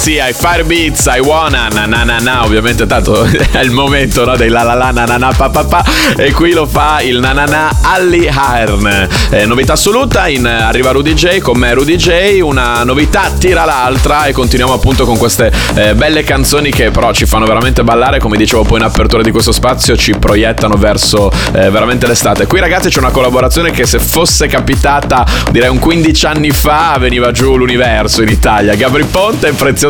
Anni 0.00 0.10
una 0.10 0.20
garanzia, 0.20 0.28
i 0.28 0.32
Firebeats, 0.32 1.06
I 1.06 1.20
Wanna, 1.20 1.68
na 1.68 1.84
na 1.86 2.04
na 2.04 2.18
na, 2.18 2.44
ovviamente 2.44 2.86
tanto 2.86 3.24
è 3.52 3.58
il 3.60 3.70
momento 3.70 4.24
no, 4.24 4.36
dei 4.36 4.48
la 4.48 4.62
la 4.62 4.74
la 4.74 4.90
na 4.90 5.04
na 5.04 5.16
na 5.18 5.32
pa 5.36 5.50
pa 5.50 5.64
pa 5.64 5.84
e 6.16 6.32
qui 6.32 6.52
lo 6.52 6.66
fa 6.66 7.00
il 7.02 7.18
na 7.18 7.32
na 7.32 7.44
na 7.44 7.70
Ali 7.82 8.26
Hearn. 8.26 9.08
Eh, 9.30 9.46
novità 9.46 9.74
assoluta 9.74 10.28
in 10.28 10.46
Arriva 10.46 10.90
Rudy 10.92 11.14
J, 11.14 11.40
con 11.40 11.58
me 11.58 11.74
Rudy 11.74 11.96
J, 11.96 12.40
una 12.40 12.82
novità 12.84 13.30
tira 13.38 13.64
l'altra 13.64 14.24
e 14.24 14.32
continuiamo 14.32 14.72
appunto 14.72 15.04
con 15.04 15.18
queste 15.18 15.52
eh, 15.74 15.94
belle 15.94 16.22
canzoni 16.22 16.70
che 16.70 16.90
però 16.90 17.12
ci 17.12 17.26
fanno 17.26 17.46
veramente 17.46 17.84
ballare, 17.84 18.18
come 18.18 18.36
dicevo 18.36 18.62
poi 18.62 18.78
in 18.78 18.84
apertura 18.84 19.22
di 19.22 19.30
questo 19.30 19.52
spazio, 19.52 19.96
ci 19.96 20.14
proiettano 20.18 20.76
verso 20.76 21.30
eh, 21.52 21.70
veramente 21.70 22.06
l'estate. 22.06 22.46
Qui 22.46 22.60
ragazzi 22.60 22.88
c'è 22.88 22.98
una 22.98 23.10
collaborazione 23.10 23.70
che 23.70 23.84
se 23.86 23.98
fosse 23.98 24.46
capitata 24.46 25.26
direi 25.50 25.68
un 25.68 25.78
15 25.78 26.26
anni 26.26 26.50
fa 26.50 26.96
veniva 26.98 27.30
giù 27.32 27.56
l'universo 27.56 28.22
in 28.22 28.28
Italia. 28.28 28.74
Gabri 28.74 29.04
Ponte 29.04 29.48
è 29.48 29.52
prezioso 29.52 29.89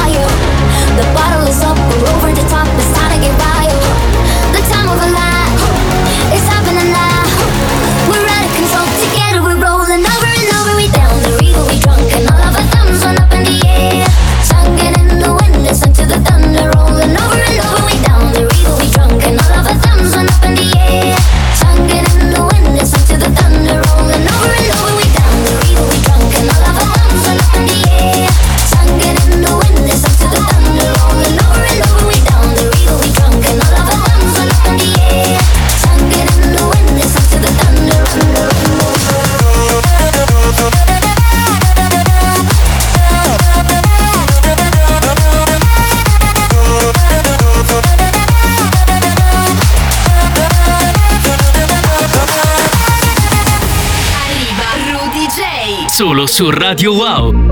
Solo 56.01 56.25
su 56.25 56.49
Radio 56.49 56.95
Wow. 56.95 57.50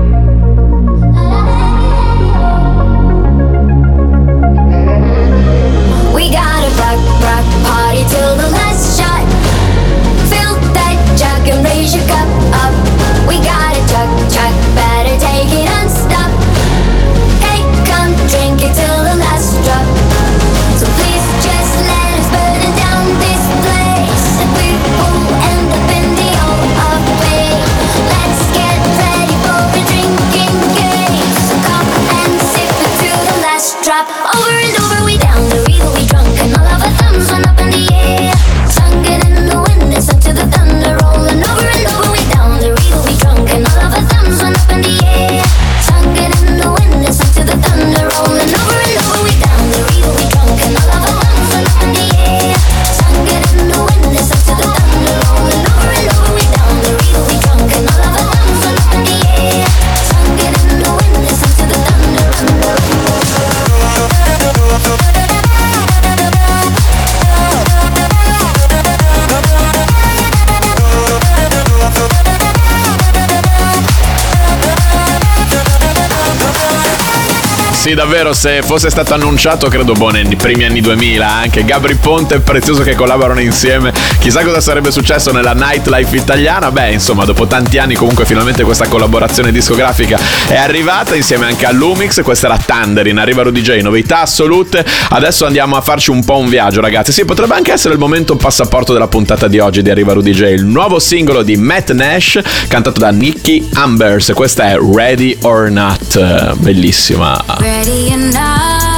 Sì, 77.80 77.94
davvero, 77.94 78.34
se 78.34 78.60
fosse 78.62 78.90
stato 78.90 79.14
annunciato, 79.14 79.68
credo, 79.68 79.94
boh, 79.94 80.10
nei 80.10 80.36
primi 80.36 80.64
anni 80.64 80.82
2000, 80.82 81.26
anche 81.26 81.64
Gabri 81.64 81.94
Ponte 81.94 82.34
e 82.34 82.40
Prezioso 82.40 82.82
che 82.82 82.94
collaborano 82.94 83.40
insieme, 83.40 83.90
chissà 84.18 84.44
cosa 84.44 84.60
sarebbe 84.60 84.90
successo 84.90 85.32
nella 85.32 85.54
nightlife 85.54 86.14
italiana. 86.14 86.70
Beh, 86.70 86.92
insomma, 86.92 87.24
dopo 87.24 87.46
tanti 87.46 87.78
anni, 87.78 87.94
comunque, 87.94 88.26
finalmente 88.26 88.64
questa 88.64 88.86
collaborazione 88.86 89.50
discografica 89.50 90.18
è 90.46 90.56
arrivata 90.56 91.14
insieme 91.14 91.46
anche 91.46 91.64
a 91.64 91.72
Lumix. 91.72 92.22
Questa 92.22 92.48
era 92.48 92.58
Thunder 92.58 93.06
in 93.06 93.16
Arriva 93.16 93.44
Rudy 93.44 93.62
J, 93.62 93.80
novità 93.80 94.20
assolute. 94.20 94.84
Adesso 95.08 95.46
andiamo 95.46 95.76
a 95.76 95.80
farci 95.80 96.10
un 96.10 96.22
po' 96.22 96.36
un 96.36 96.50
viaggio, 96.50 96.82
ragazzi. 96.82 97.12
Sì, 97.12 97.24
potrebbe 97.24 97.54
anche 97.54 97.72
essere 97.72 97.94
il 97.94 97.98
momento 97.98 98.36
passaporto 98.36 98.92
della 98.92 99.08
puntata 99.08 99.48
di 99.48 99.58
oggi 99.58 99.80
di 99.80 99.88
Arriva 99.88 100.12
Rudy 100.12 100.32
J, 100.32 100.42
il 100.50 100.66
nuovo 100.66 100.98
singolo 100.98 101.42
di 101.42 101.56
Matt 101.56 101.92
Nash, 101.92 102.40
cantato 102.68 103.00
da 103.00 103.10
Nicky 103.10 103.70
Ambers. 103.72 104.32
Questa 104.34 104.68
è 104.68 104.76
Ready 104.76 105.38
or 105.40 105.70
Not, 105.70 106.56
bellissima. 106.56 107.68
Ready 107.70 108.10
or 108.12 108.89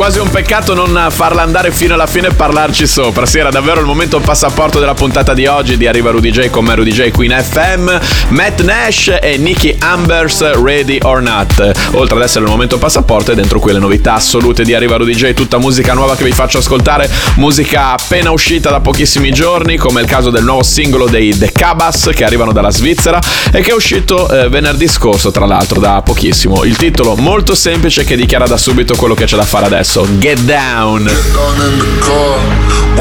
quasi 0.00 0.18
un 0.18 0.30
peccato 0.30 0.72
non 0.72 1.08
farla 1.10 1.42
andare 1.42 1.70
fino 1.70 1.92
alla 1.92 2.06
fine 2.06 2.28
e 2.28 2.32
parlarci 2.32 2.86
sopra. 2.86 3.26
Sì, 3.26 3.36
era 3.36 3.50
davvero 3.50 3.80
il 3.80 3.86
momento 3.86 4.18
passaporto 4.18 4.78
della 4.78 4.94
puntata 4.94 5.34
di 5.34 5.44
oggi 5.44 5.76
di 5.76 5.86
Arriva 5.86 6.10
Rudy 6.10 6.30
J 6.30 6.48
con 6.48 6.64
me 6.64 6.74
Rudy 6.74 6.90
J 6.90 7.10
qui 7.10 7.26
in 7.26 7.38
FM. 7.38 7.98
Matt 8.28 8.62
Nash 8.62 9.18
e 9.20 9.36
Nicky 9.36 9.76
Ambers 9.78 10.52
Ready 10.62 11.00
or 11.02 11.20
Not. 11.20 11.90
Oltre 11.96 12.16
ad 12.16 12.22
essere 12.22 12.46
il 12.46 12.50
momento 12.50 12.78
passaporto, 12.78 13.32
è 13.32 13.34
dentro 13.34 13.60
qui 13.60 13.74
le 13.74 13.78
novità 13.78 14.14
assolute 14.14 14.64
di 14.64 14.72
Arriva 14.72 14.96
Rudy 14.96 15.14
J, 15.14 15.34
tutta 15.34 15.58
musica 15.58 15.92
nuova 15.92 16.16
che 16.16 16.24
vi 16.24 16.32
faccio 16.32 16.56
ascoltare, 16.56 17.06
musica 17.36 17.92
appena 17.92 18.30
uscita 18.30 18.70
da 18.70 18.80
pochissimi 18.80 19.30
giorni, 19.32 19.76
come 19.76 20.00
il 20.00 20.06
caso 20.06 20.30
del 20.30 20.44
nuovo 20.44 20.62
singolo 20.62 21.08
dei 21.08 21.36
The 21.36 21.52
Cabas 21.52 22.08
che 22.14 22.24
arrivano 22.24 22.52
dalla 22.52 22.70
Svizzera 22.70 23.20
e 23.52 23.60
che 23.60 23.72
è 23.72 23.74
uscito 23.74 24.30
eh, 24.30 24.48
venerdì 24.48 24.88
scorso, 24.88 25.30
tra 25.30 25.44
l'altro, 25.44 25.78
da 25.78 26.00
pochissimo. 26.00 26.64
Il 26.64 26.76
titolo 26.76 27.16
molto 27.16 27.54
semplice 27.54 28.04
che 28.04 28.16
dichiara 28.16 28.46
da 28.46 28.56
subito 28.56 28.94
quello 28.94 29.12
che 29.12 29.26
c'è 29.26 29.36
da 29.36 29.44
fare 29.44 29.66
adesso. 29.66 29.89
So 29.90 30.06
get 30.20 30.38
down. 30.46 31.02
Down 31.02 31.56
in 31.66 31.78
the 31.82 32.00
car, 32.06 32.38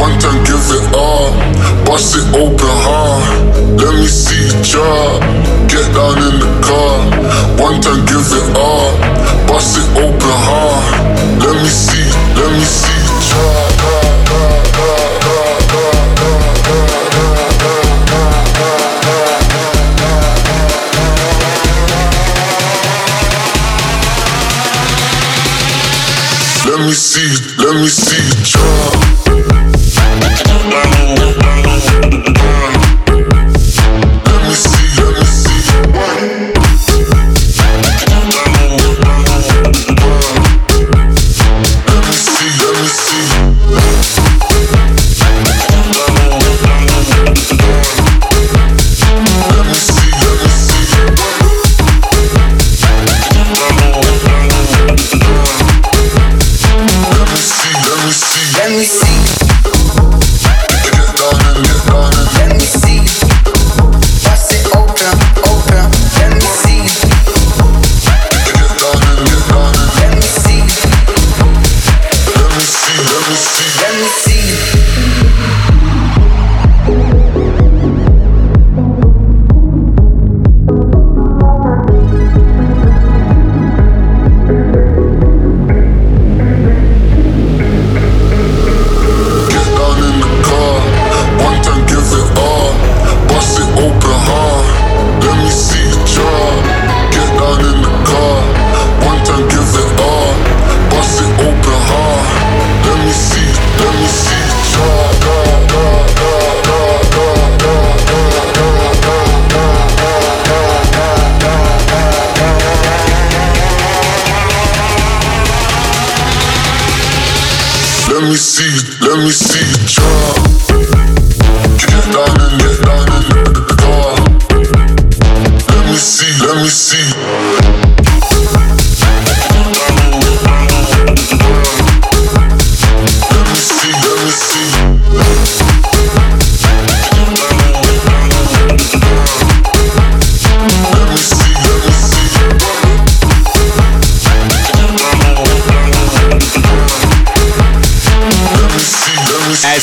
one 0.02 0.18
time 0.18 0.44
give 0.44 0.58
it 0.74 0.96
all, 0.96 1.30
bust 1.86 2.16
it 2.16 2.26
open 2.34 2.58
hard. 2.82 3.80
Let 3.80 3.94
me 3.94 4.08
see 4.08 4.50
drop. 4.66 5.22
Get 5.70 5.86
down 5.94 6.18
in 6.18 6.40
the 6.42 6.50
car, 6.66 6.98
one 7.62 7.80
time 7.80 8.04
give 8.08 8.26
it 8.26 8.58
all, 8.58 8.98
bust 9.46 9.78
it 9.78 9.86
open. 10.02 10.18
Let 11.38 11.62
me 11.62 11.70
see, 11.70 12.10
let 12.34 12.52
me 12.58 12.66
see 12.66 13.30
drop. 13.30 13.69
See, 26.94 27.30
let 27.58 27.76
me 27.76 27.88
see 27.88 28.59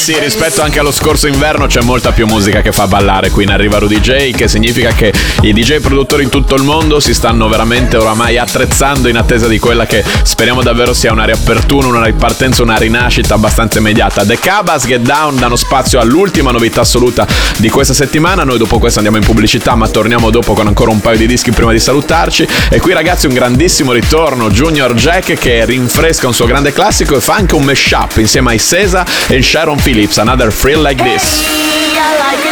sì, 0.07 0.17
rispetto 0.21 0.63
anche 0.63 0.79
allo 0.79 0.93
scorso 0.93 1.27
inverno 1.27 1.67
c'è 1.67 1.81
molta 1.81 2.13
più 2.13 2.29
musica 2.29 2.61
che 2.61 2.71
fa 2.71 2.87
ballare 2.87 3.31
qui 3.31 3.43
in 3.43 3.51
Arriva 3.51 3.79
Rudy 3.79 3.99
J, 3.99 4.31
che 4.37 4.47
significa 4.47 4.93
che 4.93 5.13
i 5.41 5.53
DJ 5.53 5.81
produttori 5.81 6.23
in 6.23 6.29
tutto 6.29 6.55
il 6.55 6.63
mondo 6.63 7.01
si 7.01 7.13
stanno 7.13 7.49
veramente 7.49 7.97
oramai 7.97 8.39
attrezzando 8.39 9.09
in 9.09 9.17
attesa 9.17 9.49
di 9.49 9.59
quella 9.59 9.85
che 9.85 10.05
speriamo 10.23 10.63
davvero 10.63 10.95
sia 10.95 11.11
una 11.11 11.25
riapertura, 11.25 11.89
una 11.89 12.05
ripartenza, 12.05 12.63
una 12.63 12.77
rinascita 12.77 13.35
abbastanza 13.35 13.81
immediata. 13.81 14.25
The 14.25 14.39
Cabas 14.39 14.87
Get 14.87 15.01
Down 15.01 15.41
danno 15.41 15.57
spazio 15.57 15.99
all'ultima 15.99 16.53
novità 16.53 16.83
assoluta 16.83 17.27
di 17.57 17.69
questa 17.69 17.93
settimana. 17.93 18.45
Noi 18.45 18.59
dopo 18.59 18.79
questo 18.79 19.01
andiamo 19.01 19.19
in 19.19 19.25
pubblicità, 19.25 19.75
ma 19.75 19.89
torniamo 19.89 20.31
dopo 20.31 20.53
con 20.53 20.69
ancora 20.69 20.93
un 20.93 21.01
paio 21.01 21.19
di 21.19 21.27
dischi 21.27 21.51
prima 21.51 21.73
di 21.73 21.81
salutarci. 21.81 22.47
E 22.71 22.79
qui 22.79 22.93
ragazzi 22.93 23.27
un 23.27 23.35
grandissimo 23.35 23.91
ritorno, 23.91 24.51
Junior 24.51 24.95
Jack 24.95 25.33
che 25.33 25.65
rinfresca 25.65 26.29
un 26.29 26.35
suo 26.35 26.47
grande 26.47 26.73
classico 26.73 27.17
e 27.17 27.21
fa 27.21 27.35
anche 27.35 27.57
un 27.57 27.65
mashup 27.65 28.19
insieme 28.19 28.51
ai 28.51 28.61
Sesa 28.61 29.05
e 29.27 29.43
Sharon 29.43 29.75
Phillips. 29.75 29.96
Phillips, 29.97 30.19
another 30.19 30.51
thrill 30.51 30.83
like 30.83 30.99
this. 30.99 31.41
Hey, 31.47 32.46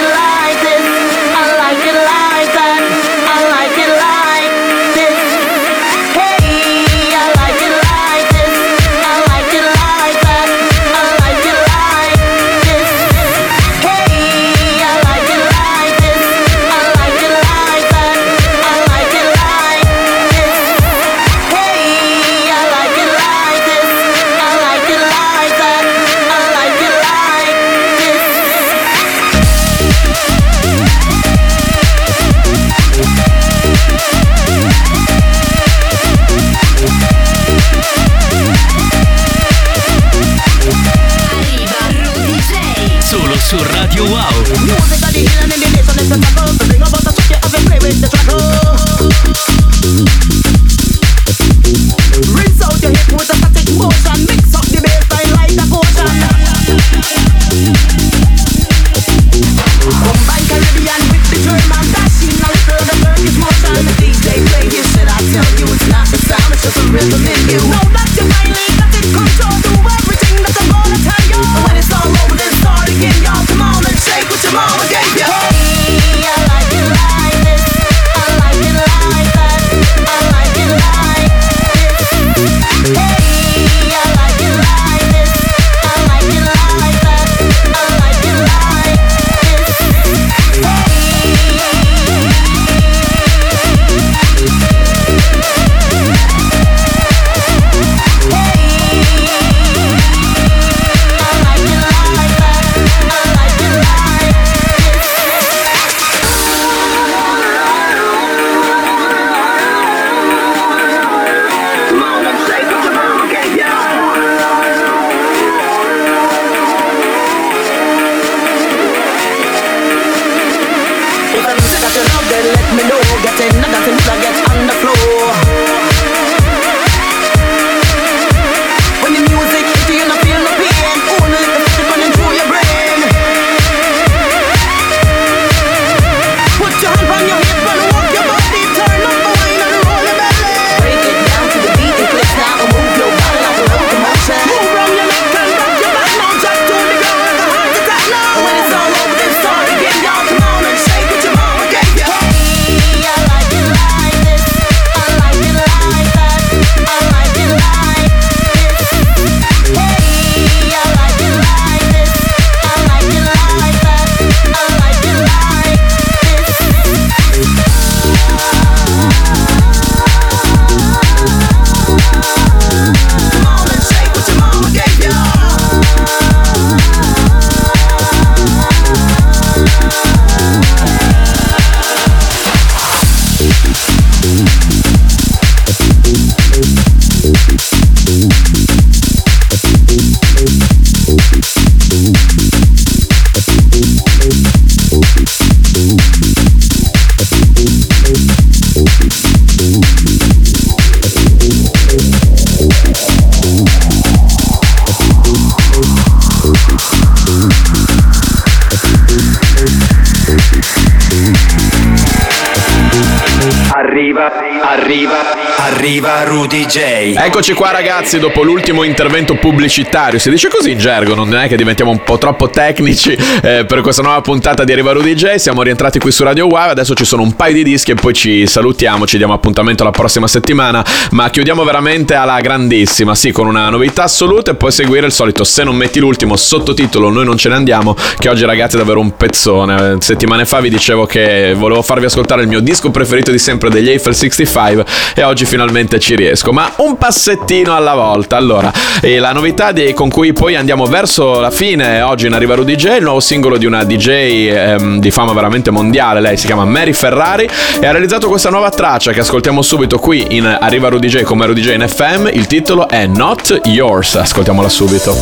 Arriva, 214.04 214.30
arriva, 214.60 215.14
arriva 215.60 216.24
Rudy 216.24 216.66
J. 216.66 217.14
Eccoci 217.16 217.54
qua 217.54 217.70
ragazzi, 217.70 218.18
dopo 218.18 218.42
l'ultimo 218.42 218.82
intervento 218.82 219.34
pubblicitario, 219.34 220.18
si 220.18 220.28
dice 220.28 220.48
così 220.48 220.72
in 220.72 220.78
gergo, 220.78 221.14
non 221.14 221.34
è 221.34 221.48
che 221.48 221.56
diventiamo 221.56 221.90
un 221.90 222.02
po' 222.02 222.18
troppo 222.18 222.50
tecnici 222.50 223.16
eh, 223.42 223.64
per 223.64 223.80
questa 223.80 224.02
nuova 224.02 224.20
puntata 224.20 224.62
di 224.64 224.72
Arriva 224.72 224.92
Rudy 224.92 225.14
J, 225.14 225.36
siamo 225.36 225.62
rientrati 225.62 225.98
qui 225.98 226.12
su 226.12 226.22
Radio 226.22 226.46
Wow, 226.48 226.68
adesso 226.68 226.92
ci 226.92 227.06
sono 227.06 227.22
un 227.22 227.34
paio 227.34 227.54
di 227.54 227.64
dischi 227.64 227.92
e 227.92 227.94
poi 227.94 228.12
ci 228.12 228.46
salutiamo, 228.46 229.06
ci 229.06 229.16
diamo 229.16 229.32
appuntamento 229.32 229.84
la 229.84 229.90
prossima 229.90 230.26
settimana, 230.26 230.84
ma 231.12 231.30
chiudiamo 231.30 231.64
veramente 231.64 232.14
alla 232.14 232.38
grandissima, 232.40 233.14
sì, 233.14 233.32
con 233.32 233.46
una 233.46 233.70
novità 233.70 234.02
assoluta 234.02 234.50
e 234.50 234.54
poi 234.54 234.70
seguire 234.70 235.06
il 235.06 235.12
solito 235.12 235.44
se 235.44 235.64
non 235.64 235.76
metti 235.76 235.98
l'ultimo 235.98 236.36
sottotitolo 236.36 237.08
noi 237.08 237.24
non 237.24 237.38
ce 237.38 237.48
ne 237.48 237.54
andiamo, 237.54 237.96
che 238.18 238.28
oggi 238.28 238.44
ragazzi 238.44 238.74
è 238.74 238.78
davvero 238.78 239.00
un 239.00 239.16
pezzone. 239.16 239.92
Eh, 239.92 239.96
settimane 240.00 240.44
fa 240.44 240.60
vi 240.60 240.68
dicevo 240.68 241.06
che 241.06 241.54
volevo 241.56 241.80
farvi 241.80 242.04
ascoltare 242.04 242.42
il 242.42 242.48
mio 242.48 242.60
disco 242.60 242.90
preferito 242.90 243.30
di 243.30 243.38
sempre 243.38 243.70
degli 243.70 243.92
Eiffel 243.94 244.14
65 244.14 244.84
e 245.14 245.22
oggi 245.22 245.44
finalmente 245.44 245.98
ci 245.98 246.14
riesco, 246.14 246.52
ma 246.52 246.70
un 246.76 246.96
passettino 246.98 247.74
alla 247.74 247.94
volta. 247.94 248.36
Allora, 248.36 248.72
la 249.02 249.32
novità 249.32 249.72
di- 249.72 249.92
con 249.92 250.08
cui 250.10 250.32
poi 250.32 250.56
andiamo 250.56 250.86
verso 250.86 251.40
la 251.40 251.50
fine, 251.50 252.02
oggi 252.02 252.26
in 252.26 252.32
Arriva 252.32 252.54
Rudy 252.54 252.74
J, 252.74 252.96
il 252.96 253.02
nuovo 253.02 253.20
singolo 253.20 253.56
di 253.56 253.66
una 253.66 253.84
DJ 253.84 254.08
ehm, 254.08 254.98
di 254.98 255.10
fama 255.10 255.32
veramente 255.32 255.70
mondiale, 255.70 256.20
lei 256.20 256.36
si 256.36 256.46
chiama 256.46 256.64
Mary 256.64 256.92
Ferrari 256.92 257.48
e 257.80 257.86
ha 257.86 257.90
realizzato 257.90 258.28
questa 258.28 258.50
nuova 258.50 258.70
traccia 258.70 259.12
che 259.12 259.20
ascoltiamo 259.20 259.62
subito 259.62 259.98
qui 259.98 260.36
in 260.36 260.44
Arriva 260.60 260.88
Rudy 260.88 261.08
J 261.08 261.22
come 261.22 261.46
Rudy 261.46 261.60
J 261.60 261.74
in 261.74 261.88
FM, 261.88 262.28
il 262.32 262.46
titolo 262.46 262.88
è 262.88 263.06
Not 263.06 263.60
Yours, 263.64 264.16
ascoltiamola 264.16 264.68
subito. 264.68 265.14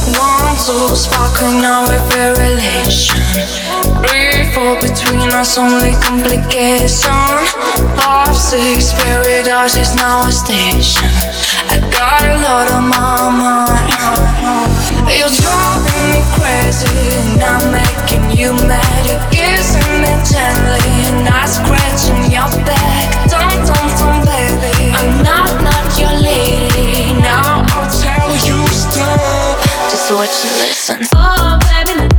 Four, 4.52 4.76
between 4.80 5.30
us 5.32 5.56
only 5.56 5.92
complication. 6.02 7.10
Five, 7.96 8.36
six, 8.62 8.92
paradise 8.94 9.76
is 9.76 9.94
now 9.94 10.26
a 10.26 10.32
station. 10.32 11.10
I 11.70 11.82
got 11.90 12.22
a 12.22 12.36
lot 12.46 12.66
on 12.70 12.84
my 12.94 13.26
mind. 13.42 13.90
You're 15.10 15.34
driving 15.42 16.06
me 16.14 16.22
crazy, 16.38 16.86
and 17.18 17.42
I'm 17.42 17.64
making 17.74 18.38
you 18.38 18.52
mad. 18.70 19.02
You're 19.06 19.24
me 20.02 20.12
gently, 20.22 20.86
and 21.10 21.26
I'm 21.26 21.48
scratching 21.50 22.30
your 22.30 22.50
back. 22.62 23.06
Don't, 23.26 23.66
don't, 23.66 23.90
don't, 23.98 24.22
baby. 24.30 24.94
I'm 24.94 25.22
not, 25.26 25.50
not 25.66 25.86
your 25.98 26.14
lady. 26.22 27.18
Now 27.18 27.66
I'll 27.74 27.90
tell 27.90 28.30
you 28.46 28.58
stop. 28.70 29.58
Just 29.90 30.10
watch 30.14 30.38
and 30.46 30.56
listen. 30.62 30.98
Oh, 31.14 31.58
baby, 31.66 32.11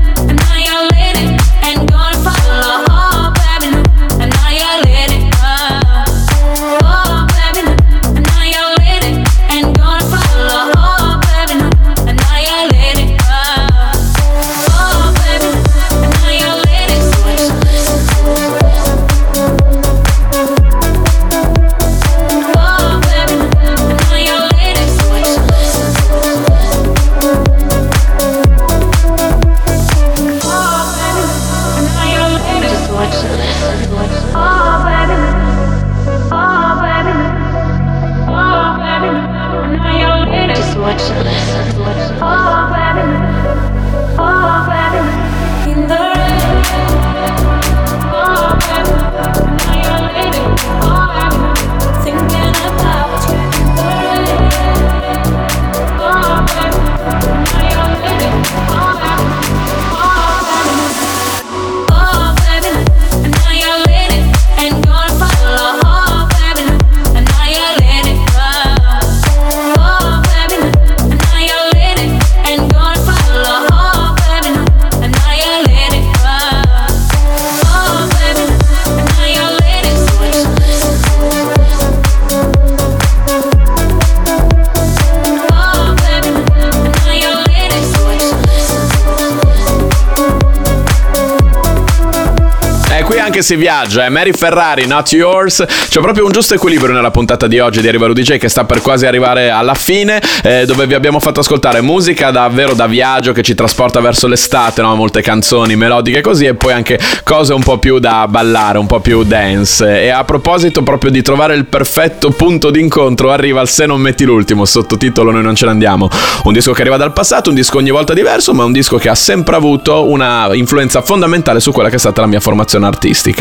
si 93.44 93.58
viaggia, 93.58 94.06
è 94.06 94.10
Mary 94.10 94.32
Ferrari, 94.32 94.88
not 94.88 95.12
yours. 95.12 95.64
C'è 95.90 96.00
proprio 96.00 96.26
un 96.26 96.32
giusto 96.32 96.54
equilibrio 96.54 96.94
nella 96.94 97.12
puntata 97.12 97.46
di 97.46 97.60
oggi 97.60 97.82
di 97.82 97.90
Arriva 97.90 98.08
Rudy 98.08 98.22
J 98.22 98.38
che 98.38 98.48
sta 98.48 98.64
per 98.64 98.82
quasi 98.82 99.06
arrivare 99.06 99.50
alla 99.50 99.74
fine, 99.74 100.22
eh, 100.42 100.66
dove 100.66 100.88
vi 100.88 100.94
abbiamo 100.94 101.20
fatto 101.20 101.42
ascoltare 101.42 101.82
musica 101.82 102.32
davvero 102.32 102.74
da 102.74 102.88
viaggio 102.88 103.34
che 103.34 103.42
ci 103.42 103.54
trasporta 103.54 104.00
verso 104.00 104.28
l'estate, 104.28 104.82
no? 104.82 104.96
molte 104.96 105.22
canzoni 105.22 105.76
melodiche 105.76 106.22
così, 106.22 106.46
e 106.46 106.54
poi 106.54 106.72
anche 106.72 106.98
cose 107.26 107.54
un 107.54 107.62
po' 107.62 107.78
più 107.80 108.00
da 108.00 108.26
ballare, 108.30 108.78
un 108.78 108.86
po' 108.86 109.02
più 109.02 109.24
dance. 109.24 110.04
E 110.04 110.08
a 110.08 110.24
proposito 110.24 110.82
proprio 110.82 111.12
di 111.12 111.22
trovare 111.22 111.54
il 111.56 111.66
perfetto 111.66 112.30
punto 112.32 112.72
d'incontro, 112.72 113.30
arriva 113.30 113.60
il 113.60 113.68
Se 113.68 113.86
non 113.86 114.00
metti 114.00 114.24
l'ultimo, 114.24 114.64
sottotitolo 114.64 115.32
Noi 115.32 115.44
non 115.44 115.56
ce 115.56 115.66
ne 115.66 115.72
andiamo. 115.72 116.08
Un 116.46 116.54
disco 116.54 116.72
che 116.72 116.80
arriva 116.80 116.96
dal 116.96 117.12
passato, 117.12 117.50
un 117.50 117.56
disco 117.56 117.78
ogni 117.78 117.92
volta 117.92 118.14
diverso, 118.14 118.54
ma 118.54 118.64
un 118.64 118.72
disco 118.72 118.98
che 118.98 119.10
ha 119.10 119.16
sempre 119.16 119.58
avuto 119.58 120.10
una 120.10 120.48
influenza 120.54 121.02
fondamentale 121.02 121.60
su 121.60 121.74
quella 121.74 121.90
che 121.90 121.96
è 121.96 122.00
stata 122.00 122.22
la 122.22 122.28
mia 122.28 122.40
formazione 122.40 122.86
artistica. 122.86 123.33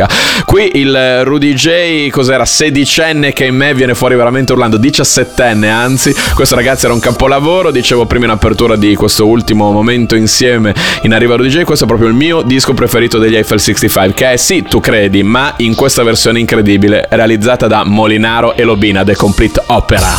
Qui 0.44 0.70
il 0.74 1.24
Rudy 1.24 1.54
J, 1.54 2.08
cos'era, 2.10 2.44
sedicenne 2.44 3.32
che 3.32 3.44
in 3.44 3.54
me 3.54 3.74
viene 3.74 3.94
fuori 3.94 4.16
veramente 4.16 4.52
urlando, 4.52 4.76
diciassettenne 4.76 5.70
anzi, 5.70 6.14
questo 6.34 6.54
ragazzi 6.54 6.84
era 6.84 6.94
un 6.94 7.00
capolavoro, 7.00 7.70
dicevo 7.70 8.06
prima 8.06 8.24
in 8.24 8.30
apertura 8.30 8.76
di 8.76 8.94
questo 8.94 9.26
ultimo 9.26 9.70
momento 9.70 10.14
insieme 10.14 10.74
in 11.02 11.12
Arriva 11.14 11.36
Rudy 11.36 11.48
J, 11.48 11.62
questo 11.62 11.84
è 11.84 11.86
proprio 11.86 12.08
il 12.08 12.14
mio 12.14 12.42
disco 12.42 12.74
preferito 12.74 13.18
degli 13.18 13.36
Eiffel 13.36 13.60
65, 13.60 14.14
che 14.14 14.32
è 14.32 14.36
sì, 14.36 14.62
tu 14.62 14.80
credi, 14.80 15.22
ma 15.22 15.54
in 15.58 15.74
questa 15.74 16.02
versione 16.02 16.38
incredibile, 16.38 17.06
realizzata 17.10 17.66
da 17.66 17.84
Molinaro 17.84 18.54
e 18.54 18.64
Lobina, 18.64 19.04
The 19.04 19.14
Complete 19.14 19.62
Opera. 19.66 20.18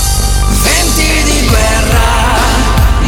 Venti 0.64 1.24
di 1.24 1.48
guerra 1.48 2.02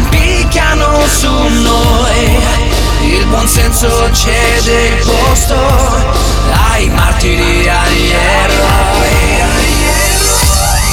picchiano 0.10 1.06
su 1.08 1.28
noi, 1.28 3.18
il 3.18 3.26
buonsenso 3.28 4.10
cede 4.14 4.88
il 4.88 5.06
posto 5.06 6.35
ai 6.86 6.90
martiri, 6.90 7.68
agli 7.68 8.12
eroi. 8.12 9.44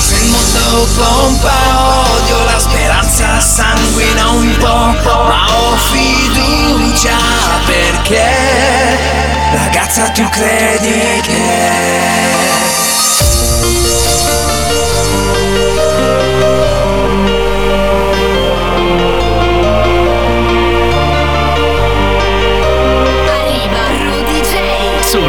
Se 0.01 0.17
il 0.17 0.31
mondo 0.31 0.89
pompa 0.97 1.53
odio, 2.15 2.45
la 2.45 2.59
speranza 2.59 3.41
sanguina 3.41 4.31
un 4.31 4.57
po', 4.59 4.93
ma 5.05 5.47
ho 5.49 5.77
fiducia 5.77 7.17
perché 7.67 8.31
ragazza 9.55 10.09
tu 10.11 10.29
credi 10.29 11.21
che 11.23 12.92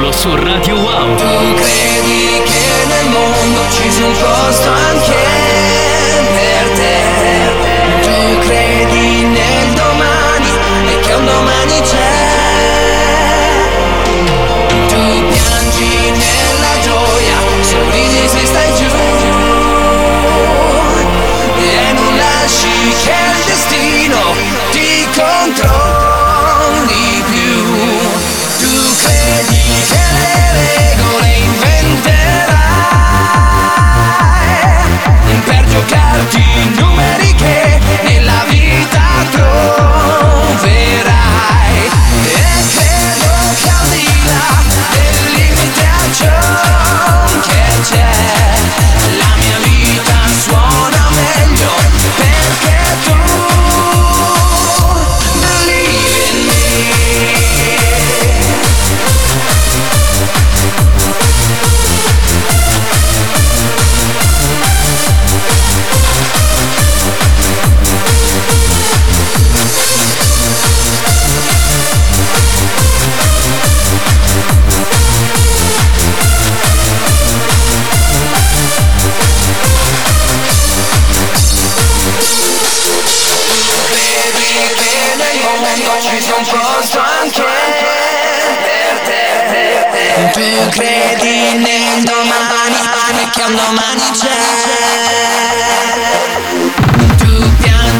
Solo 0.04 0.12
su 0.12 0.36
Radio 0.36 0.76
Wow. 0.76 1.16
Tu 1.16 1.54
credi 1.54 2.41
che 2.43 2.86
nel 2.88 3.10
mondo 3.10 3.62
ci 3.72 3.89
sia 3.89 4.06
un 4.06 4.12
posto 4.12 4.70
anche 4.70 5.33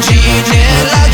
piangi 0.00 0.56
nella 0.56 1.13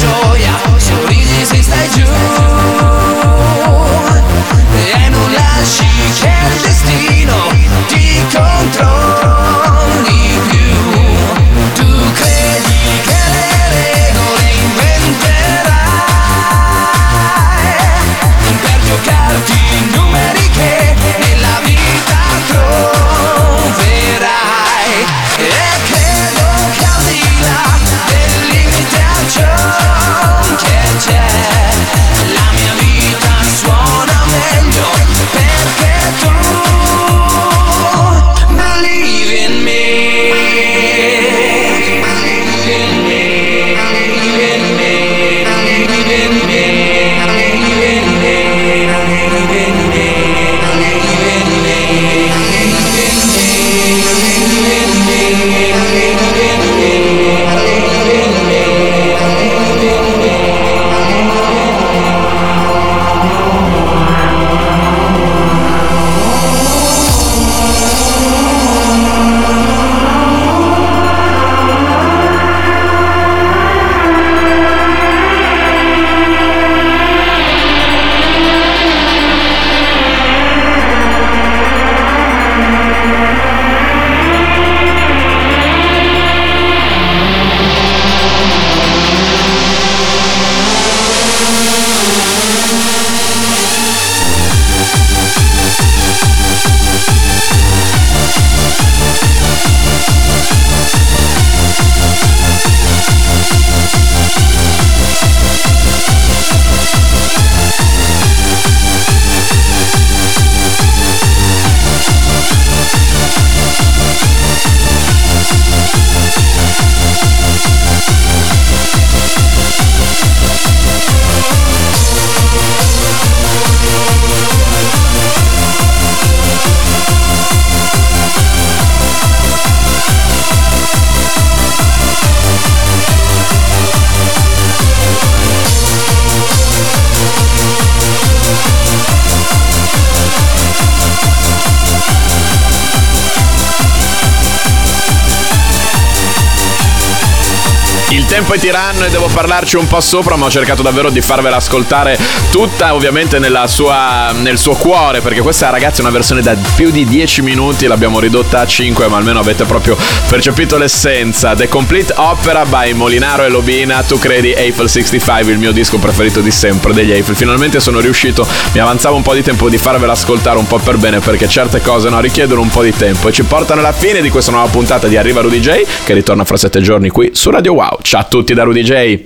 parlarci 149.32 149.76
un 149.76 149.86
po' 149.86 150.00
sopra, 150.00 150.36
ma 150.36 150.46
ho 150.46 150.50
cercato 150.50 150.82
davvero 150.82 151.10
di 151.10 151.20
farvela 151.20 151.56
ascoltare 151.56 152.18
tutta, 152.50 152.94
ovviamente 152.94 153.38
sua, 153.66 154.32
nel 154.32 154.58
suo 154.58 154.74
cuore, 154.74 155.20
perché 155.20 155.40
questa 155.40 155.70
ragazzi 155.70 155.98
è 155.98 156.02
una 156.02 156.12
versione 156.12 156.40
da 156.42 156.56
più 156.74 156.90
di 156.90 157.04
10 157.04 157.42
minuti, 157.42 157.86
l'abbiamo 157.86 158.20
ridotta 158.20 158.60
a 158.60 158.66
5, 158.66 159.06
ma 159.08 159.16
almeno 159.16 159.38
avete 159.40 159.64
proprio 159.64 159.96
percepito 160.28 160.76
l'essenza. 160.76 161.54
The 161.54 161.68
Complete 161.68 162.12
Opera 162.16 162.64
by 162.64 162.92
Molinaro 162.92 163.44
e 163.44 163.48
Lobina, 163.48 164.02
tu 164.02 164.18
credi 164.18 164.52
Eiffel 164.52 164.88
65, 164.88 165.52
il 165.52 165.58
mio 165.58 165.72
disco 165.72 165.98
preferito 165.98 166.40
di 166.40 166.50
sempre 166.50 166.92
degli 166.92 167.12
Eiffel. 167.12 167.36
Finalmente 167.36 167.80
sono 167.80 168.00
riuscito, 168.00 168.46
mi 168.72 168.80
avanzava 168.80 169.16
un 169.16 169.22
po' 169.22 169.34
di 169.34 169.42
tempo 169.42 169.68
di 169.68 169.78
farvela 169.78 170.12
ascoltare 170.12 170.58
un 170.58 170.66
po' 170.66 170.78
per 170.78 170.96
bene, 170.96 171.20
perché 171.20 171.48
certe 171.48 171.80
cose 171.80 172.08
no, 172.08 172.20
richiedono 172.20 172.60
un 172.60 172.70
po' 172.70 172.82
di 172.82 172.94
tempo 172.94 173.28
e 173.28 173.32
ci 173.32 173.42
portano 173.42 173.80
alla 173.80 173.92
fine 173.92 174.20
di 174.20 174.30
questa 174.30 174.50
nuova 174.50 174.68
puntata 174.68 175.06
di 175.06 175.16
Arriva 175.16 175.40
Rudy 175.40 175.60
J, 175.60 175.82
che 176.04 176.14
ritorna 176.14 176.44
fra 176.44 176.56
7 176.56 176.80
giorni 176.80 177.08
qui 177.08 177.30
su 177.32 177.50
Radio 177.50 177.72
Wow. 177.72 177.98
Ciao 178.02 178.20
a 178.20 178.24
tutti 178.24 178.54
da 178.54 178.62
Rudy 178.64 178.82
J. 178.82 179.18